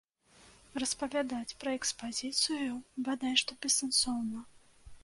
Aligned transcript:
Распавядаць 0.83 1.57
пра 1.65 1.75
экспазіцыю 1.81 2.73
бадай 3.11 3.33
што 3.45 3.61
бессэнсоўна. 3.67 4.45